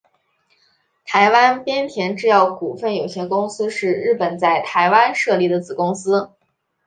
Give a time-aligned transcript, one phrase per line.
[1.05, 6.31] 台湾田边制药股份有限公司是日本在台湾设立的子公司。